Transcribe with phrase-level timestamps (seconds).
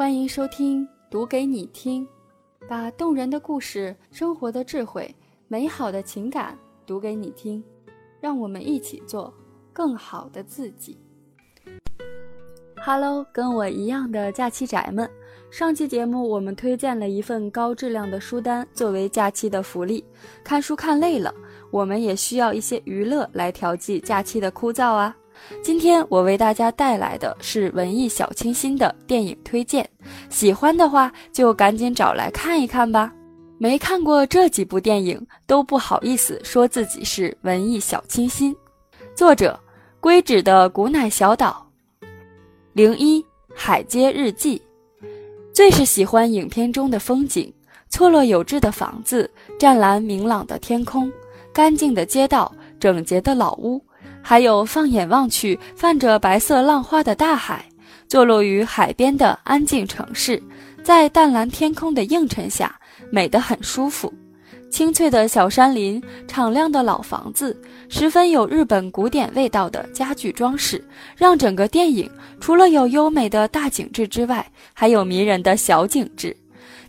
[0.00, 2.06] 欢迎收听《读给你听》，
[2.66, 5.14] 把动人的故事、生活的智慧、
[5.46, 6.56] 美好的情感
[6.86, 7.62] 读给你听，
[8.18, 9.30] 让我们一起做
[9.74, 10.96] 更好的自己。
[12.82, 15.06] Hello，跟我一样的假期宅们，
[15.50, 20.02] 上期节目我们推荐了一份高质量的书单作为假期的福利。
[20.42, 21.30] 看书看累了，
[21.70, 25.14] 我们也需要一些娱乐来调剂假期的枯燥啊。
[25.62, 29.88] 今天我为大家带来的是文艺小清新的电影推荐，
[30.28, 33.12] 喜欢的话就赶紧找来看一看吧。
[33.58, 38.56] 没看过这几部电影都不好意思说自己是文艺小清新。
[39.14, 39.58] 作者：
[40.00, 41.66] 龟止的古乃小岛。
[42.72, 43.22] 零一
[43.54, 44.62] 海街日记，
[45.52, 47.52] 最是喜欢影片中的风景：
[47.90, 51.12] 错落有致的房子，湛蓝明朗的天空，
[51.52, 53.84] 干净的街道，整洁的老屋。
[54.22, 57.64] 还有放眼望去泛着白色浪花的大海，
[58.08, 60.42] 坐落于海边的安静城市，
[60.82, 62.74] 在淡蓝天空的映衬下，
[63.10, 64.12] 美得很舒服。
[64.70, 70.84] 清脆的小山林，敞亮的老房子，十分有日本古典味道的家具装饰，
[71.16, 72.08] 让整个电影
[72.40, 76.36] 除了有优美的大景致之外，还有迷人的小景致。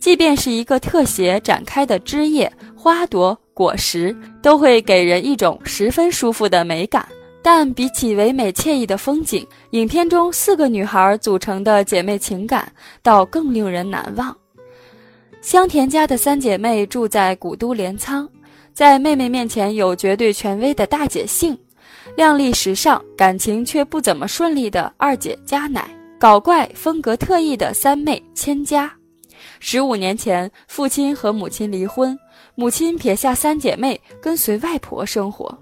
[0.00, 7.06] 即便是一个特写展开的枝叶、花朵、果实，都会给人一种十分舒服的美感。
[7.42, 12.70] 但比起唯美惬意的风景，影片中四个女孩组成的姐妹情感
[13.02, 14.36] 倒更令人难忘。
[15.40, 18.28] 香田家的三姐妹住在古都镰仓，
[18.74, 21.56] 在妹妹面前有绝对权威的大姐幸，
[22.16, 28.92] 靓丽时尚、感情却不怎么顺利的二姐佳乃，搞怪风格特异的三妹千佳。
[29.60, 32.18] 十五年前，父亲和母亲离婚，
[32.56, 35.56] 母亲撇下三姐妹跟随外婆生活。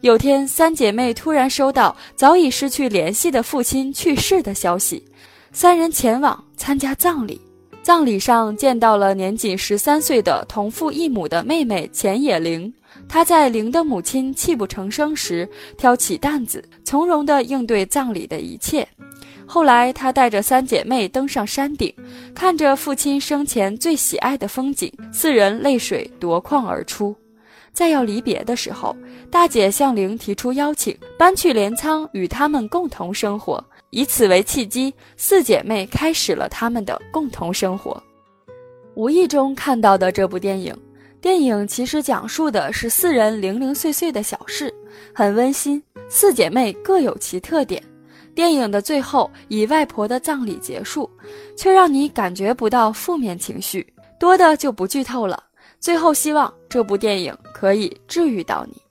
[0.00, 5.02] 有天，三姐妹突然收到早已失去联系的父亲去世的消息，
[5.50, 7.40] 三人前往参加葬礼。
[7.82, 12.72] 葬礼上见到了年仅十三岁的同父异母的妹妹浅野绫。
[13.08, 18.86] 她在绫的母亲泣不成声时，挑起担子，从容地应对葬礼的一切。
[19.46, 21.92] 后来，她带着三姐妹登上山顶，
[22.34, 27.16] 看着父亲生前最喜爱的风景，四人泪水夺眶而出。
[27.78, 28.96] 在要离别的时候，
[29.30, 38.02] 大姐向玲提出邀请，搬去镰仓与他们共同生活，以此为契机，四姐妹开始了他们的共同生活。
[38.96, 40.76] 无意中看到的这部电影，
[41.20, 44.74] 电影其实讲述的是四人零零碎碎的小事，
[45.14, 45.80] 很温馨。
[46.08, 47.80] 四姐妹各有其特点。
[48.34, 51.08] 电影的最后以外婆的葬礼结束，
[51.56, 53.86] 却让你感觉不到负面情绪，
[54.18, 55.44] 多的就不剧透了。
[55.80, 58.82] 最后，希望这部电影可以治愈到你。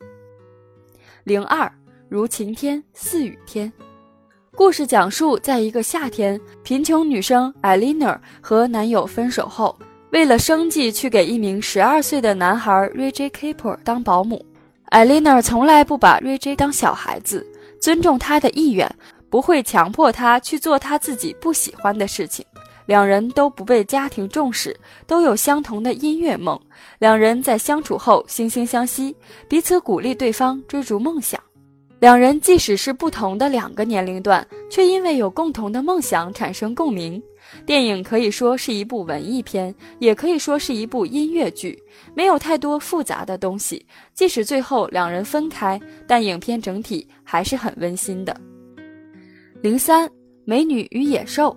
[1.25, 1.71] 零二
[2.07, 3.71] 如晴天似雨天，
[4.55, 9.77] 故事讲述在一个夏天，贫穷女生艾琳娜和男友分手后，
[10.11, 14.43] 为了生计去给一名十二岁的男孩瑞 J Kaper 当保姆。
[14.85, 17.45] 艾琳娜从来不把瑞 J 当小孩子，
[17.81, 18.89] 尊重他的意愿，
[19.29, 22.45] 不会强迫他去做他自己不喜欢的事情。
[22.87, 24.75] 两人都不被家庭重视，
[25.05, 26.59] 都有相同的音乐梦。
[26.97, 29.15] 两人在相处后惺惺相惜，
[29.47, 31.39] 彼此鼓励对方追逐梦想。
[31.99, 37.21] 两人即使是不同的两个年龄段，却因为有共同的梦想产生共鸣。
[37.65, 41.81] 电影可以说是一部文艺片，也可以说是一部音乐剧，
[42.13, 43.83] 没有太多复杂的东西。
[44.13, 48.39] 即使最后两人分开，但影片整体还是很温馨的。
[49.61, 50.09] 零三，
[50.45, 51.55] 美女与野兽。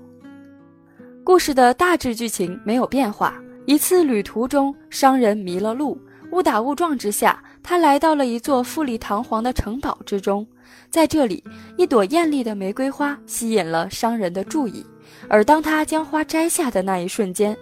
[1.31, 3.33] 故事的大致剧情没有变化。
[3.65, 5.97] 一次旅途中，商人迷了路，
[6.33, 10.45] 误打误撞之下，他来到了一座富丽堂皇的城堡之中。
[10.91, 11.45] 在这里，
[11.77, 14.85] 一朵艳丽的玫瑰花吸引了商人的注意。
[15.29, 17.57] 而当他将花摘下的那一瞬间，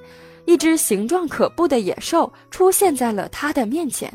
[0.46, 4.10] 一只形状可怖的野兽出现在了他的面前。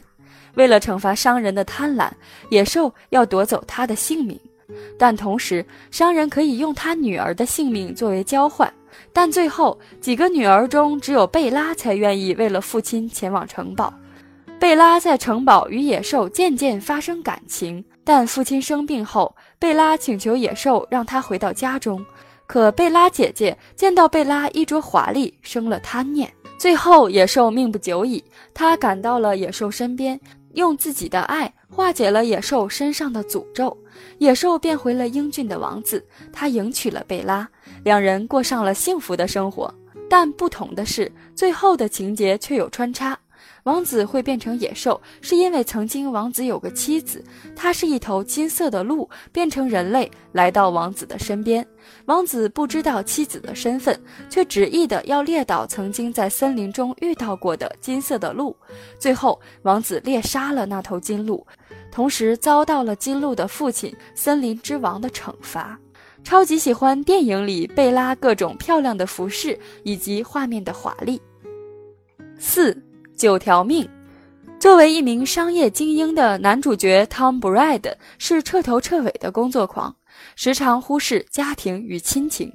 [0.56, 2.09] 为了惩罚商人的贪婪，
[2.50, 4.40] 野兽要夺走他的性命，
[4.97, 8.71] 但同时，商人可以用他女儿的性命作为交换。
[9.11, 13.93] 但最后几个女儿中，只有贝拉才愿意为了父亲前往城堡。
[14.59, 22.05] 贝拉在城堡与野兽渐渐发生感情，但父亲生病后，贝拉请求野兽让他回到家中。
[22.45, 26.31] 可贝拉姐姐见到贝拉衣着华丽，生了贪念。
[26.57, 28.23] 最后野兽命不久矣，
[28.53, 30.17] 他赶到了野兽身边，
[30.53, 33.78] 用自己的爱化解了野兽身上的诅咒，
[34.20, 36.05] 野兽变回了英俊的王子。
[36.32, 37.47] 他迎娶了贝拉。
[37.84, 39.73] 两人过上了幸福的生活，
[40.09, 43.17] 但不同的是，最后的情节却有穿插。
[43.63, 47.23] 王子会变成野兽，是因为曾经王子有个妻子，
[47.55, 51.65] 她是一头金色的鹿，变成人类来到王子的身边。
[52.05, 53.97] 王子不知道妻子的身份，
[54.29, 58.55] 却执意的要猎倒曾经在森林中遇到过的金色的鹿。
[58.99, 61.45] 最后，王子猎杀了那头金鹿，
[61.89, 65.79] 同时遭到了金鹿的父亲森林之王的惩罚。
[66.21, 71.21] 超级喜欢电影里贝拉各种漂亮的服饰以及画面的华丽。
[72.39, 72.77] 四
[73.23, 73.90] 九条命，
[74.59, 79.96] 作为一名商业精英的男主角 Tom Brady 是彻头彻尾的工作狂，
[80.35, 82.52] 时常忽视家庭与亲情。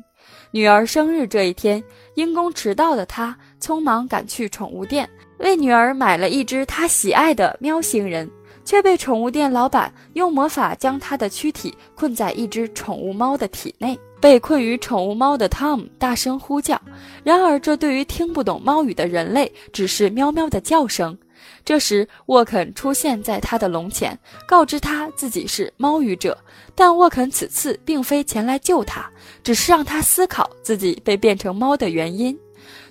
[0.51, 1.83] 女儿生日这一天，
[2.17, 8.31] 因公迟到的他匆忙赶去宠物店，为女儿买了一只他喜爱的喵星人，
[8.69, 13.99] 却被宠物店老板用魔法将他的躯体困在一只宠物猫的体内。
[14.21, 16.79] 被困于宠物猫的 Tom 大声呼叫，
[17.25, 21.17] 然而这对于听不懂猫语的人类只是喵喵的叫声。
[21.65, 26.37] 这时，沃肯出现在他的笼前，告知他自己是猫语者，
[26.75, 29.09] 但沃肯此次并非前来救他，
[29.43, 32.39] 只是让他思考自己被变成猫的原因。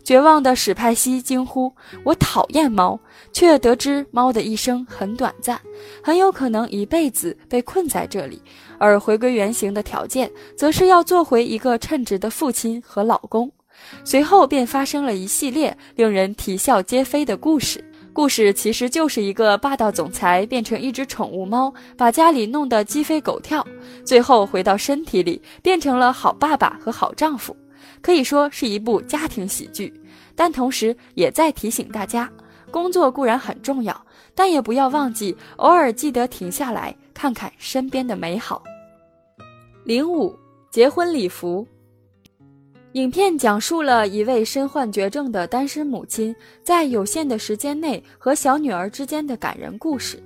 [0.08, 1.70] 绝望的史派西惊呼
[2.06, 2.98] ：“我讨厌猫！”
[3.34, 5.60] 却得知猫的一生很短暂，
[6.02, 8.42] 很有可能一辈子被困在这里。
[8.78, 13.52] 而回归原形的条件，则是要做回一个称职的父亲和老公。
[14.06, 17.84] 随后便发生了一系列令人啼笑皆非的故事。
[18.14, 23.62] 故事其实就是一个霸道总裁变成一只宠物猫，把家里弄得鸡飞狗跳，
[24.06, 27.54] 最后回到身体里变成了好爸爸和好丈夫。
[28.02, 29.94] 可以说是一部家庭喜剧，
[30.36, 32.32] 但同时也在提醒大家：
[32.72, 34.06] 工作固然很重要，
[34.36, 36.96] 但也不要忘记偶尔记得停下来。
[37.14, 38.62] 看看身边的美好。
[39.84, 40.38] 零五
[40.70, 41.66] 结婚礼服。
[42.92, 50.22] 影片讲述了一位身患绝症的单身母亲在有限的时间内和小女儿之间的感人故事。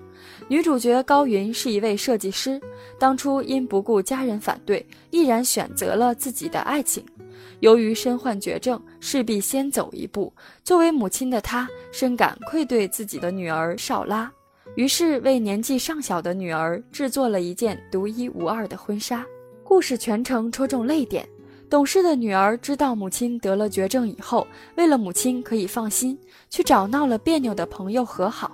[0.49, 2.59] 女主角高云是一位设计师，
[2.99, 7.01] 当初因不顾家人反对，毅然选择了自己的爱情。
[7.61, 10.33] 由于身患绝症，势必先走一步。
[10.63, 14.31] 作为母亲的她，深感愧对自己的女儿少拉。
[14.75, 19.25] 于是为年纪尚小的女儿制作了一件独一无二的婚纱。
[19.63, 21.27] 故事全程戳中泪点。
[21.69, 26.17] 懂事的女儿知道母亲得了绝症以后，为了母亲可以放心，
[26.49, 28.51] 去找闹了别扭的朋友和好，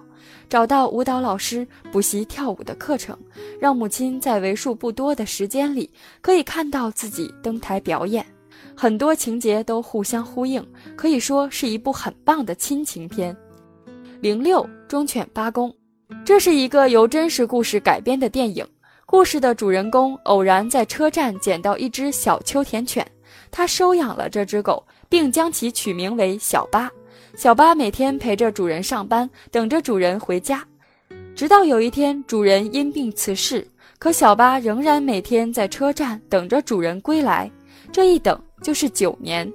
[0.47, 3.17] 找到舞蹈老师补习跳舞的课程，
[3.59, 5.89] 让母亲在为数不多的时间里
[6.21, 8.23] 可以看到自己登台表演。
[8.75, 10.65] 很多情节都互相呼应，
[10.95, 13.35] 可以说是一部很棒的亲情片。
[14.21, 15.73] 零六忠犬八公。
[16.23, 18.65] 这是一个由真实故事改编的电影。
[19.05, 23.05] 故事的主人公偶然在车站捡到一只小秋田犬，
[23.51, 26.89] 他收养了这只狗，并将其取名为小八。
[27.35, 30.65] 小八每天陪着主人上班，等着主人回家。
[31.35, 33.65] 直到有一天，主人因病辞世，
[33.99, 37.49] 可小八仍然每天在车站等着主人归来。
[37.91, 39.51] 这一等就是九年。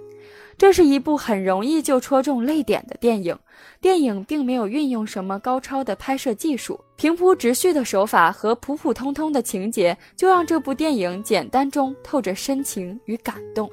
[0.59, 3.37] 这是一部很容易就戳中泪点的电影。
[3.81, 13.69] 电影并没有运用什么高超的拍摄技术，平铺直叙的手法和普普通通的情节，就让这部电影简单中透着深情与感动。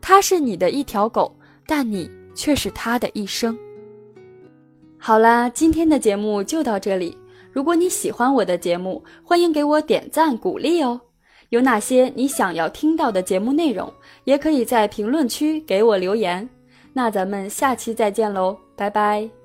[0.00, 3.56] 它是你的一条狗，但你却是它的一生。
[4.98, 7.16] 好啦，今天的节目就到这里。
[7.52, 11.00] 如果你喜欢我的节目，欢迎给我点赞鼓励哦。
[11.50, 13.92] 有哪些你想要听到的节目内容，
[14.24, 16.48] 也可以在评论区给我留言。
[16.92, 19.37] 那咱们下期再见喽，拜拜。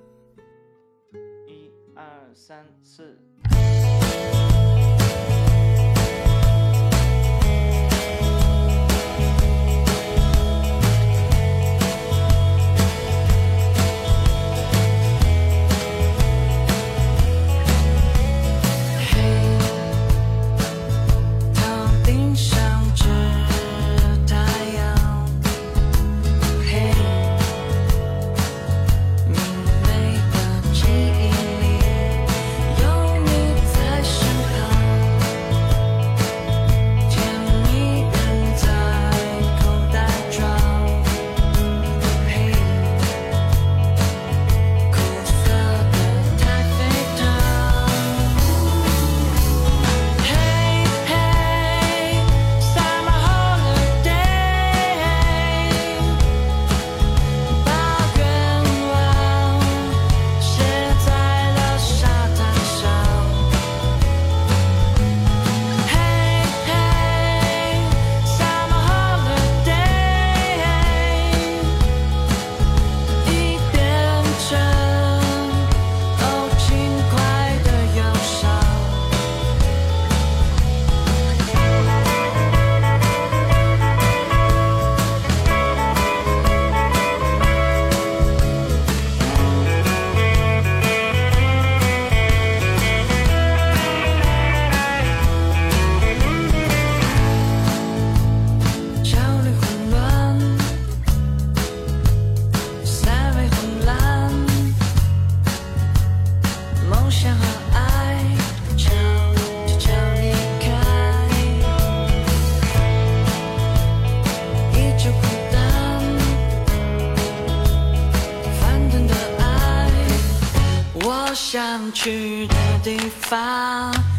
[121.54, 124.13] 想去的地方。